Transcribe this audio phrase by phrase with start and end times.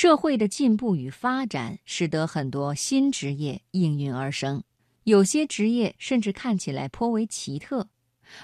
[0.00, 4.62] 社会的进步与发展，使得很多新职业应运而生，
[5.02, 7.88] 有些职业甚至看起来颇为奇特，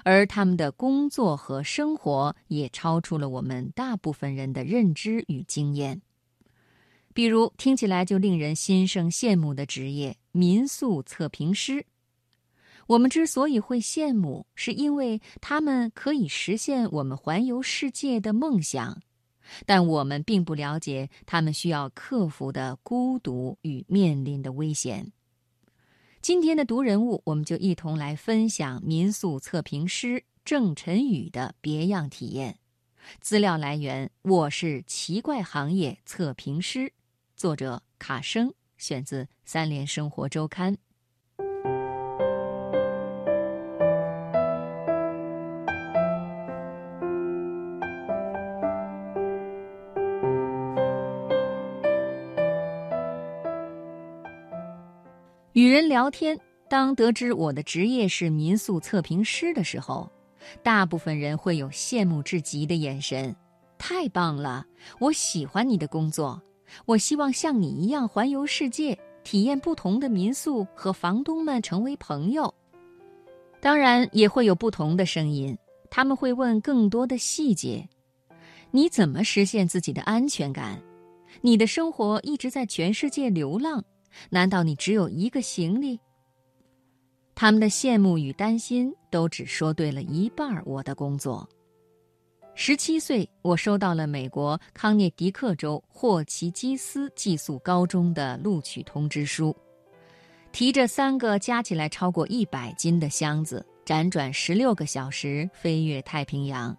[0.02, 6.02] 而他们的工作和生活也超出了我们大部分人的认知与经验。
[7.12, 11.86] 比如，听起来就令人心生羡慕的职业——民宿测评师。
[12.88, 19.00] 我们之所以会羡慕，是因为他们可以实现我们环游世界的梦想。
[19.66, 25.12] 但我们并不了解他们需要克服的孤独与面临的危险。
[26.20, 32.58] 今天的读人物，我们就一同来分享民宿测评师郑晨宇的别样体验。
[33.20, 36.90] 资料来源：我是奇怪行业测评师，
[37.36, 40.74] 作者卡生，选自《三联生活周刊》。
[55.74, 60.08] 人聊天，当得知我的职业是民宿测评师的时候，
[60.62, 63.34] 大部分人会有羡慕至极的眼神。
[63.76, 64.64] 太棒了！
[65.00, 66.40] 我喜欢你的工作，
[66.86, 72.54] 我希望像你一样环游世界，体验不同的民宿，和房东们成为朋友。
[73.60, 75.58] 当然，也会有不同的声音，
[75.90, 77.84] 他们会问更多的细节：
[78.70, 80.80] 你怎么实现自己的安全感？
[81.40, 83.84] 你的生活一直在全世界流浪。
[84.30, 85.98] 难道你只有一个行李？
[87.34, 90.62] 他们的羡慕与担心都只说对了一半。
[90.64, 91.48] 我的工作。
[92.54, 99.54] 十七岁，我收到了美国康涅狄克州霍奇基斯寄宿高中的录取通知书，
[100.52, 106.76] 提着三个加起来超过一百斤的箱子，辗转十六个小时飞越太平洋，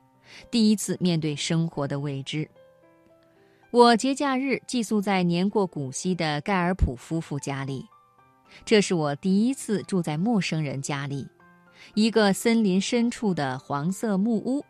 [0.50, 2.50] 第一次面对生活的未知。
[3.76, 7.86] 我节假日寄宿在年过古稀的盖尔普夫妇家里，
[8.64, 11.28] 这是我第一次住在陌生人家里，
[11.94, 14.64] 一个森林深处的黄色木屋。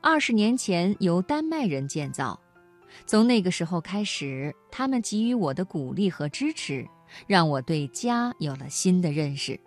[0.00, 2.36] 二十年前由丹麦人建造，
[3.06, 6.84] 从那个时候开始，他们给予我的鼓励和支持，
[7.28, 9.60] 让我对家有了新的认识。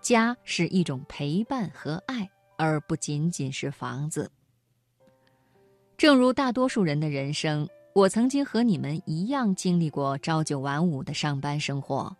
[0.00, 4.30] 家是一种陪伴和爱，而不仅仅是房子。
[6.00, 12.16] 正如大多数人的人生，我曾经和你们一样经历过朝九晚五的上班生活，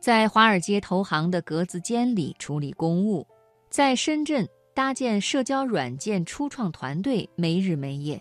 [0.00, 3.26] 在华尔街投行的格子间里处理公务，
[3.68, 8.18] 在深圳搭建社交软件初创团队，没日没夜，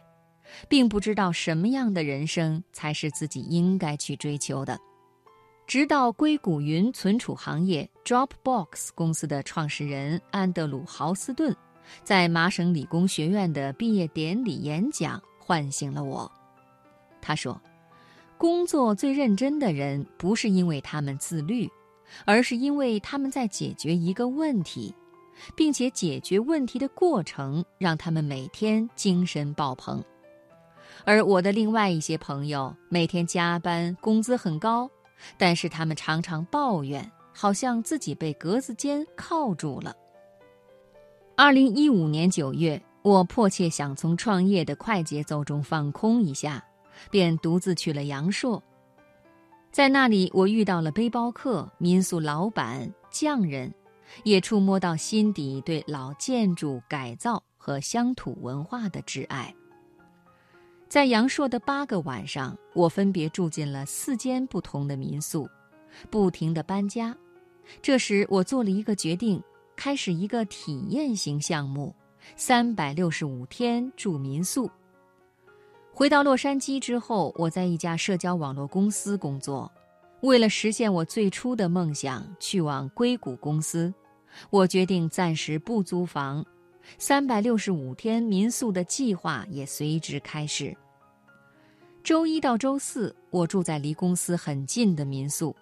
[0.68, 4.78] 并不知道什么样的人生才是自己应该去追求的。
[5.66, 11.56] 直到硅谷云存储行业 Dropbox 公司的创始人安德鲁·豪斯顿。
[12.04, 16.32] 在麻省理工学院的毕业典礼演讲唤醒了我。
[17.22, 17.60] 他说
[18.38, 21.70] ：“工作最认真的人，不是因为他们自律，
[22.26, 24.94] 而是因为他们在解决一个问题，
[25.56, 30.04] 并且解决问题的过程让他们每天精神爆棚。”
[31.06, 34.90] 而我的另外一些朋友每天加班，工资很高，
[35.38, 39.94] 但是他们常常抱怨，好像自己被格子间铐住了。
[41.36, 46.64] 二零一五年九月，我迫切想从创业的快节奏中放空一下，
[47.10, 48.62] 便独自去了阳朔。
[49.72, 53.74] 在那里，我遇到了背包客、民宿老板、匠人，
[54.24, 59.54] 也触摸到心底对老建筑改造和乡土文化的挚爱。
[60.88, 65.50] 在阳朔的八个晚上，我分别住进了四间不同的民宿，
[66.12, 67.18] 不停地搬家。
[67.82, 69.42] 这时，我做了一个决定。
[69.84, 71.94] 开始一个体验型项目，
[72.38, 74.72] 三百六十五天住民宿。
[75.92, 79.70] 回到洛杉矶之后，我在一家社交网络公司工作。
[80.22, 83.94] 为了实现我最初的梦想，去往硅谷公司，
[84.50, 86.46] 我决定暂时不租房。
[86.98, 90.74] 三百六十五天民宿的计划也随之开始。
[92.06, 95.54] 周一到周四，我住在离公司很近的民宿。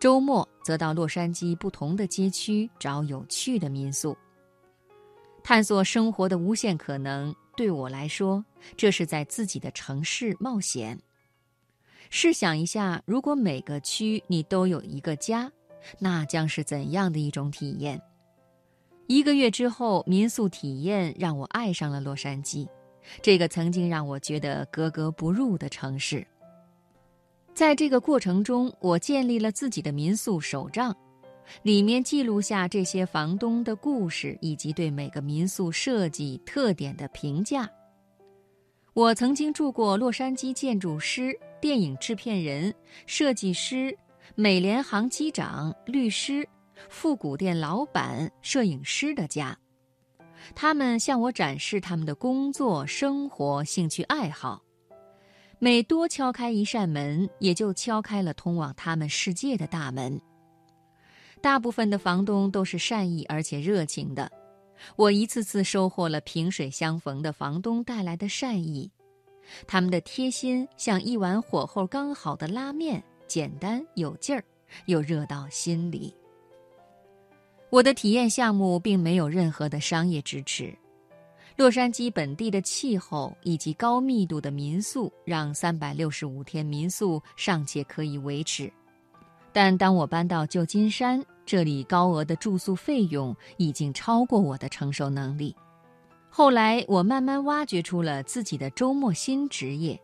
[0.00, 4.16] 周末则到洛杉矶不同的街区找有趣的民宿，
[5.42, 7.32] 探索生活的无限可能。
[7.56, 8.44] 对我来说，
[8.76, 10.98] 这是在自己的城市冒险。
[12.10, 15.52] 试想一下，如果每个区你都有一个家，
[15.98, 18.00] 那将是怎样的一种体验？
[19.06, 22.66] 一个月之后，民宿体验让我爱上了洛杉矶，
[23.22, 26.26] 这个曾经让我觉得格格不入的城市。
[27.54, 30.94] 在这个过程中，我建立了自己的民宿手账，
[31.62, 37.70] 里面记录下这些房东的故事以及对每个民宿设计特点的评价。
[38.92, 42.74] 我曾经住过洛杉矶建筑师、电影制片人、
[43.06, 43.96] 设计师、
[44.34, 46.48] 美联航机长、律师、
[46.88, 49.56] 复古店老板、摄影师的家。
[50.56, 54.60] 他们向我展示他们的工作、生活、兴趣爱好。
[55.64, 60.20] 每多敲开一扇门，也就敲开了通往他们世界的大门。
[61.40, 64.30] 大部分的房东都是善意而且热情的，
[64.94, 68.90] 我一次次收获了萍水相逢的房东带来的善意，
[69.66, 74.44] 他们的贴心像一碗火候刚好的拉面，简单有劲儿，
[74.84, 76.14] 又热到心里。
[77.70, 80.76] 我的体验项目并没有任何的商业支持。
[81.56, 88.70] 洛杉矶本地的气候以及高密度的民宿，让三百六十五天民宿尚且可以维持。
[89.52, 95.54] 但当我搬到旧金山，这里高额的住宿费用已经超过我的承受能力。
[96.28, 99.96] 后来，我慢慢挖掘出了自己的周末新职业，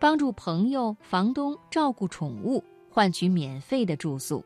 [0.00, 4.44] 帮助朋友、房东照顾宠物，换取免费的住宿。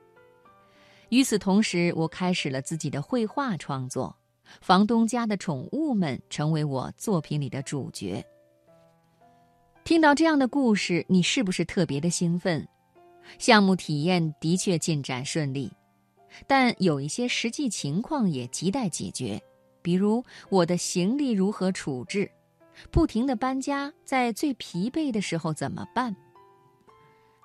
[1.08, 4.14] 与此同时，我开始了自己的绘画创作。
[4.61, 8.25] 房东家的宠物们成为我作品里的主角。
[9.85, 12.67] 听到这样的故事，你是不是特别的兴奋？
[13.38, 15.70] 项目体验的确进展顺利，
[16.47, 19.41] 但有一些实际情况也亟待解决，
[19.82, 22.31] 比如我的行李如何处置，
[22.91, 26.14] 不停的搬家，在最疲惫的时候怎么办？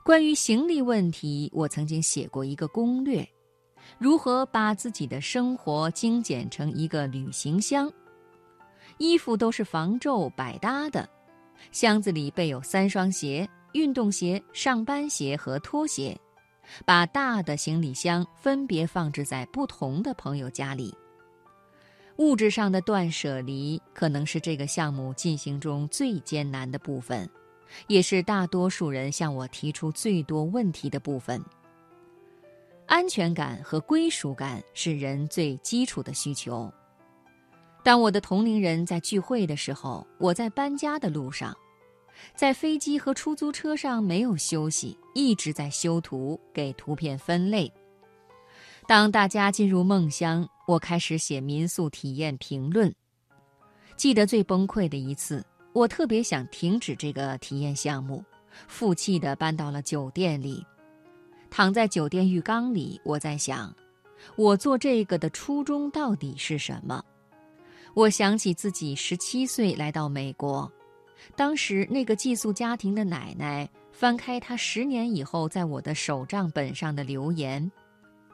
[0.03, 3.27] 关于行李问题，我曾经写过一个攻略。
[3.97, 7.91] 如何把自己的生活精简成一个旅行箱？
[8.97, 11.07] 衣服都是防皱百搭的，
[11.71, 16.17] 箱子里备有三双鞋：运动鞋、上班鞋和拖鞋。
[16.83, 20.91] 把大的行李箱分别放置在不同的朋友家里。
[22.17, 27.29] 物质上的断舍离可能是这个项目进行中最艰难的部分，
[27.85, 31.39] 也是大多数人向我提出最多问题的部分。
[32.87, 36.71] 安全感和归属感是人最基础的需求。
[37.83, 41.55] 当我的同龄人在聚会的时候，我在搬家的路上，
[42.35, 47.71] 在飞机和出租车上没有休息，一直在修图，给图片分类。
[48.87, 52.93] 当大家进入梦乡，我开始写民宿体验评论。
[53.97, 55.43] 记得最崩溃的一次，
[55.73, 58.23] 我特别想停止这个体验项目，
[58.67, 60.65] 负气的搬到了酒店里。
[61.55, 63.73] 躺在酒店浴缸里，我在想，
[64.35, 67.01] 我做这个的初衷到底是什么？
[67.93, 70.69] 我想起自己十七岁来到美国，
[71.33, 77.71] 当时那个寄宿家庭的奶奶翻开她十年以后在我的手账本上的留言：“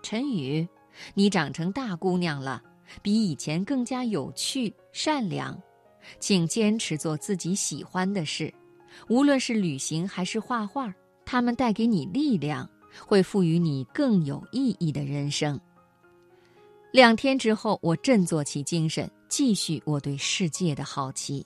[0.01, 0.67] 陈宇，
[1.13, 2.59] 你长成大姑娘了，
[3.03, 5.55] 比以前更加有趣、善良，
[6.19, 8.51] 请坚持做自己喜欢的事，
[9.09, 10.91] 无论是旅行还是画画，
[11.23, 12.67] 他们带给你力量。”
[13.05, 15.59] 会赋予你更有意义的人生。
[16.91, 21.45] 两天之后，我振作起精神，继续我对世界的好奇。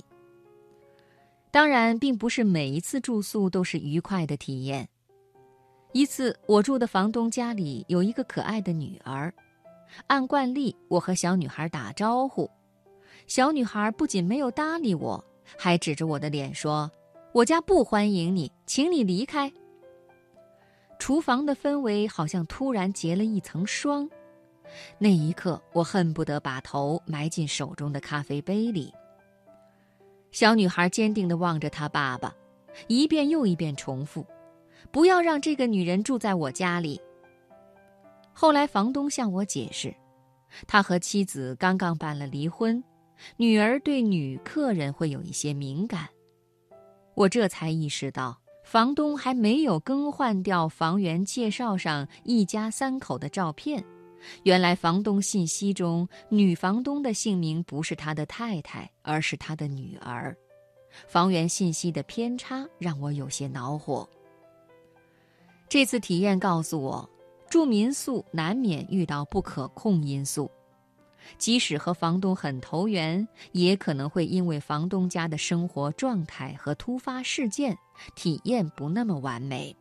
[1.52, 4.88] 当然，并不是每一次住宿都是愉快的体验。
[5.94, 9.34] 一次，我住的房东家里有一个可爱的女儿，
[10.08, 12.50] 按惯例，我和小女孩打招呼，
[13.28, 15.24] 小女孩不仅没有搭理我，
[15.58, 16.92] 还指着我的脸说
[17.32, 19.50] ：“我家不欢迎你，请你离开。”
[20.98, 24.10] 厨房的氛围好像突然结了一层霜，
[24.98, 28.94] 那一刻我恨不得把头埋进手中的咖啡杯里。
[30.32, 32.34] 小女孩坚定地望着她爸爸，
[32.88, 34.26] 一遍又一遍重复
[34.92, 37.00] ：“不要让这个女人住在我家里。”
[38.34, 39.96] 后来房东向我解释，
[40.68, 42.84] 他和妻子刚刚办了离婚，
[43.38, 46.10] 女儿对女客人会有一些敏感。
[47.14, 48.38] 我这才意识到。
[48.66, 53.82] 房东还没有更换掉房源介绍上一家三口的照片，
[54.42, 60.36] 原来房东信息中女房东的姓名不是他的太太，而是他的女儿。
[61.08, 64.10] 房源信息的偏差让我有些恼火。
[65.70, 67.08] 这次体验告诉我，
[67.48, 70.50] 住民宿难免遇到不可控因素。
[71.38, 77.78] 即使和房东很投缘，也可能会因为房东家的生活状态和突发事件，
[78.16, 79.76] 体验不那么完美。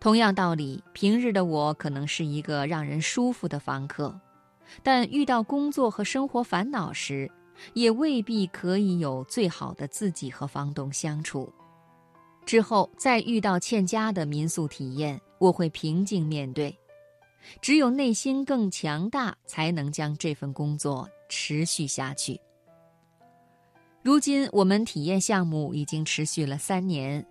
[0.00, 4.20] 同样道理，平日的我可能是一个让人舒服的房客，
[4.82, 7.30] 但遇到工作和生活烦恼时，
[7.72, 11.52] 也未必可以有最好的自己和房东相处。
[12.44, 16.78] 之后再遇到欠佳的民宿体验，我会平静面对。
[17.60, 22.40] 只有内心更强大，才能将这份工作持续下去。
[24.02, 27.24] 如今我们体验项目已经持续了三年，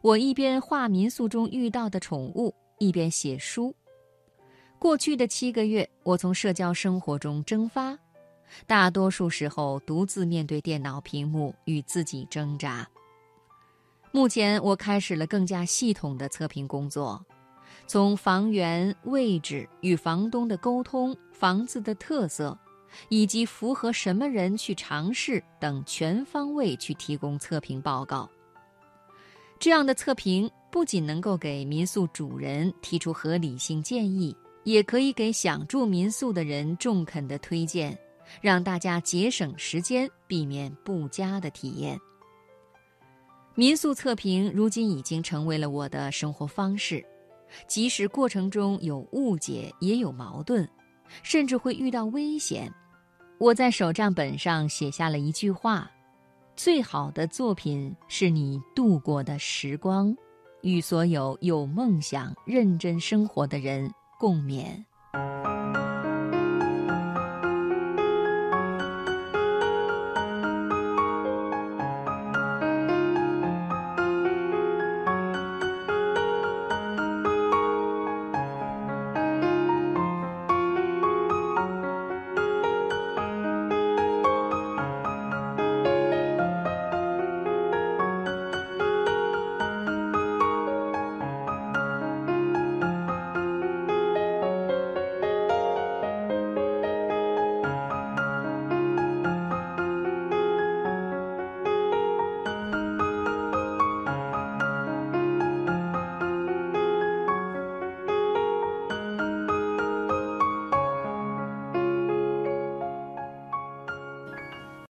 [0.00, 3.74] 我一边画民宿中遇到的宠物，一边写书。
[4.78, 7.96] 过去的七个月，我从社交生活中蒸发，
[8.66, 12.86] 大多数时候独自面对电脑屏幕与自己挣扎。
[14.10, 17.24] 目前，我开始了更加系统的测评工作，
[17.86, 22.58] 从房源位置与房东的沟通、房子的特色。
[23.08, 28.28] 以及符合什么人去尝试等全方位去提供测评报告。
[29.58, 37.96] 这样的测评不仅能够给民宿主人提出合理性建议，也可以给想住民宿的人中肯的推荐，
[38.42, 41.98] 让大家节省时间，避免不佳的体验。
[43.54, 47.02] 民宿测评如今已经成为了我的生活方式，
[47.66, 50.68] 即使过程中有误解，也有矛盾，
[51.22, 52.72] 甚至会遇到危险。
[53.38, 55.90] 我在手账本上写下了一句话
[56.54, 60.16] ：“最好的作品是你度过的时光，
[60.62, 64.84] 与所有有梦想、认真生活的人共勉。”